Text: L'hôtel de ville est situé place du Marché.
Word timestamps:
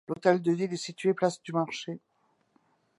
L'hôtel 0.07 0.41
de 0.41 0.51
ville 0.51 0.73
est 0.73 0.77
situé 0.77 1.13
place 1.13 1.39
du 1.43 1.53
Marché. 1.53 1.99